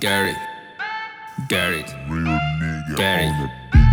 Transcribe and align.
Gary, 0.00 0.34
Gary, 1.48 1.84
Real 2.08 2.38
nigga 2.60 2.96
Gary. 2.96 3.83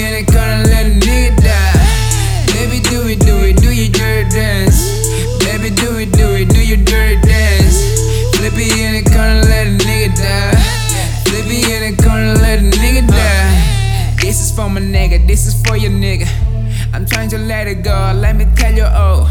Flippy 0.00 0.16
in 0.16 0.24
the 0.24 0.32
corner, 0.32 0.64
let 0.64 0.86
a 0.86 0.96
nigga 0.96 1.36
die. 1.44 2.54
Baby, 2.56 2.80
do 2.88 3.06
it, 3.06 3.20
do 3.20 3.44
it, 3.44 3.56
do 3.60 3.70
your 3.70 3.92
dirty 3.92 4.30
dance. 4.30 4.88
Baby, 5.44 5.76
do 5.76 5.98
it, 5.98 6.10
do 6.12 6.26
it, 6.40 6.48
do 6.48 6.64
your 6.64 6.78
dirty 6.78 7.20
dance. 7.20 7.76
Flippy 8.36 8.80
in 8.80 8.94
the 8.96 9.02
corner, 9.12 9.42
let 9.44 9.66
a 9.66 9.76
nigga 9.84 10.16
die. 10.16 10.56
Flippy 11.28 11.70
in 11.70 11.94
the 11.94 12.02
corner, 12.02 12.32
let 12.36 12.60
a 12.60 12.62
nigga 12.62 13.06
die. 13.08 14.16
This 14.22 14.40
is 14.40 14.56
for 14.56 14.70
my 14.70 14.80
nigga, 14.80 15.26
this 15.26 15.46
is 15.46 15.60
for 15.66 15.76
your 15.76 15.90
nigga. 15.90 16.26
I'm 16.94 17.04
trying 17.04 17.28
to 17.28 17.38
let 17.38 17.68
it 17.68 17.84
go, 17.84 18.12
let 18.16 18.36
me 18.36 18.46
tell 18.56 18.72
you, 18.72 18.86
oh. 18.86 19.28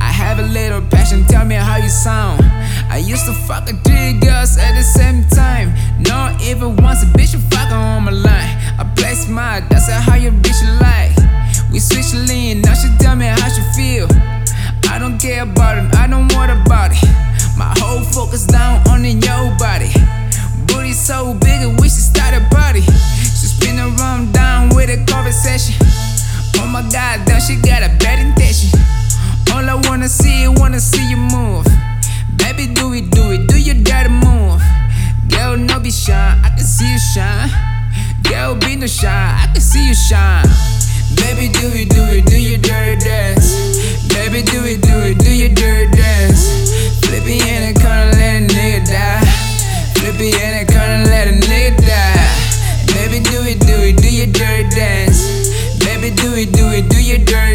I 0.00 0.10
have 0.10 0.38
a 0.38 0.48
little 0.48 0.80
passion, 0.80 1.26
tell 1.26 1.44
me 1.44 1.56
how 1.56 1.76
you 1.76 1.90
sound. 1.90 2.40
I 2.88 3.04
used 3.04 3.26
to 3.26 3.34
fuck 3.34 3.68
a 3.68 3.74
three 3.84 4.14
girls 4.18 4.56
at 4.56 4.72
the 4.76 4.82
same 4.82 5.28
time. 5.28 5.74
Not 6.00 6.40
even 6.40 6.76
once 6.76 7.02
a 7.02 7.06
bitch 7.06 7.34
you 7.34 7.40
fucking 7.50 7.76
on 7.76 8.04
my 8.04 8.12
line. 8.12 8.35
That's 9.28 9.90
how 9.90 10.14
your 10.14 10.30
bitch 10.30 10.62
like. 10.80 11.10
We 11.72 11.80
switch 11.80 12.14
lean, 12.14 12.62
now 12.62 12.74
she 12.74 12.88
tell 12.98 13.16
me 13.16 13.26
how 13.26 13.48
she 13.48 13.60
feel. 13.74 14.06
I 14.88 14.98
don't 15.00 15.18
care 15.18 15.42
about 15.42 15.78
it, 15.78 15.94
I 15.96 16.06
don't 16.06 16.32
want 16.32 16.52
about 16.52 16.92
it. 16.92 17.02
My 17.56 17.74
whole 17.78 18.04
focus 18.04 18.46
down 18.46 18.86
on 18.88 19.04
in 19.04 19.20
your 19.20 19.50
body. 19.58 19.90
Booty 20.66 20.92
so 20.92 21.34
big, 21.34 21.66
wish 21.80 21.94
she 21.94 22.02
start 22.06 22.34
a 22.34 22.54
party. 22.54 22.82
She 22.82 23.50
spin 23.50 23.80
around 23.80 24.32
down 24.32 24.68
with 24.76 24.90
a 24.90 25.04
conversation. 25.10 25.74
Oh 26.58 26.68
my 26.70 26.82
god, 26.82 27.26
damn, 27.26 27.40
she 27.40 27.56
got 27.56 27.82
a 27.82 27.90
bad 27.98 28.24
intention. 28.24 28.78
All 29.52 29.68
I 29.68 29.74
wanna 29.88 30.08
see, 30.08 30.46
wanna 30.46 30.78
see 30.78 31.10
you 31.10 31.16
move. 31.16 31.66
Baby, 32.36 32.72
do 32.72 32.92
it, 32.94 33.10
do 33.10 33.32
it, 33.32 33.48
do 33.48 33.58
your 33.58 33.74
dirty 33.82 34.08
move. 34.08 34.62
Girl, 35.28 35.56
no 35.56 35.80
be 35.80 35.90
shy, 35.90 36.40
I 36.44 36.48
can 36.50 36.64
see 36.64 36.92
you 36.92 36.98
shine. 36.98 37.65
Girl, 38.36 38.54
be 38.54 38.76
no 38.76 38.86
shy, 38.86 39.08
I 39.08 39.48
can 39.50 39.62
see 39.62 39.88
you 39.88 39.94
shine. 39.94 40.44
Baby, 41.16 41.48
do 41.48 41.72
it, 41.72 41.88
do 41.88 42.04
it, 42.04 42.26
do 42.26 42.36
your 42.36 42.60
dirty 42.60 43.00
dance. 43.00 43.48
Baby, 44.12 44.44
do 44.44 44.60
it, 44.60 44.84
do 44.84 44.92
it, 45.08 45.16
do 45.24 45.32
your 45.32 45.48
dirty 45.56 45.96
dance. 45.96 46.44
Flippy 47.00 47.40
in 47.40 47.72
the 47.72 47.80
corner, 47.80 48.12
let 48.12 48.36
a 48.36 48.46
nigga 48.52 48.84
die. 48.92 49.24
Flippy 49.96 50.36
in 50.36 50.52
the 50.52 50.64
corner, 50.68 51.08
let 51.08 51.32
a 51.32 51.36
nigga 51.48 51.80
die. 51.80 52.28
Baby, 52.92 53.24
do 53.24 53.40
it, 53.40 53.58
do 53.64 53.80
it, 53.80 53.96
do 54.04 54.10
your 54.12 54.28
dirty 54.28 54.68
dance. 54.68 55.48
Baby, 55.80 56.14
do 56.14 56.36
it, 56.36 56.52
do 56.52 56.68
it, 56.76 56.90
do 56.90 57.00
your 57.00 57.24
dirty 57.24 57.45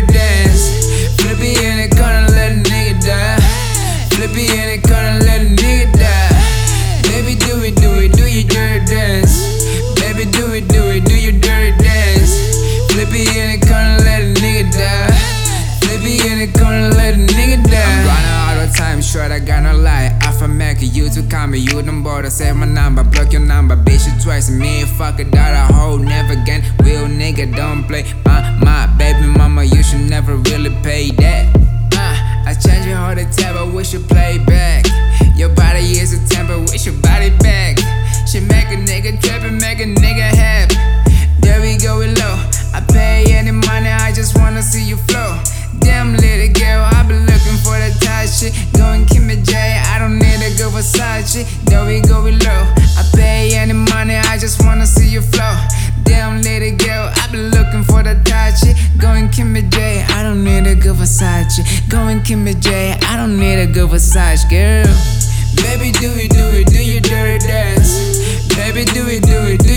In 16.23 16.37
the 16.37 16.59
corner, 16.59 16.89
let 16.89 17.15
a 17.15 17.17
nigga 17.17 17.63
die. 17.65 17.81
I'm 17.81 18.05
running 18.05 18.61
all 18.61 18.67
the 18.67 18.73
time, 18.77 19.01
short, 19.01 19.31
I 19.31 19.39
got 19.39 19.63
no 19.63 19.75
lie. 19.75 20.15
Alpha 20.21 20.47
Mac, 20.47 20.77
you 20.79 21.09
to 21.09 21.23
call 21.23 21.47
me, 21.47 21.57
you 21.57 21.81
don't 21.81 22.03
bother, 22.03 22.29
save 22.29 22.55
my 22.57 22.67
number, 22.67 23.03
block 23.03 23.31
your 23.33 23.41
number, 23.41 23.75
bitch, 23.75 24.05
you 24.05 24.21
twice, 24.21 24.51
me, 24.51 24.83
fuck 24.85 25.19
it, 25.19 25.31
that 25.31 25.53
a 25.57 25.73
hoe, 25.73 25.97
never 25.97 26.33
again. 26.33 26.61
Real 26.83 27.07
nigga, 27.07 27.55
don't 27.55 27.85
play. 27.87 28.05
My, 28.23 28.55
my 28.61 28.85
baby 28.97 29.25
mama, 29.25 29.63
Versace. 51.43 51.65
There 51.65 51.85
we 51.85 52.01
go 52.01 52.23
with 52.23 52.43
low. 52.43 52.63
I 52.97 53.03
pay 53.15 53.55
any 53.55 53.73
money, 53.73 54.15
I 54.15 54.37
just 54.37 54.63
wanna 54.63 54.85
see 54.85 55.07
you 55.07 55.21
flow. 55.21 55.55
Damn 56.03 56.41
little 56.41 56.75
girl, 56.77 57.11
I 57.15 57.27
been 57.31 57.49
looking 57.51 57.83
for 57.83 58.03
that 58.03 58.25
tight 58.25 58.57
shit. 58.57 58.75
Going 58.97 59.29
Kimmy 59.29 59.69
J, 59.69 60.03
I 60.09 60.23
don't 60.23 60.43
need 60.43 60.67
a 60.67 60.75
good 60.75 60.95
Versace. 60.95 61.89
Going 61.89 62.19
Kimmy 62.21 62.59
J, 62.59 62.97
I 63.07 63.17
don't 63.17 63.39
need 63.39 63.59
a 63.59 63.67
good 63.67 63.89
Versace, 63.89 64.49
girl. 64.49 64.85
Baby, 65.55 65.91
do 65.91 66.11
it, 66.15 66.31
do 66.31 66.45
it, 66.59 66.67
do 66.67 66.83
your 66.83 67.01
dirty 67.01 67.45
dance. 67.45 68.19
Baby, 68.55 68.85
do 68.85 69.07
it, 69.07 69.23
do 69.23 69.39
it, 69.51 69.59
do 69.63 69.73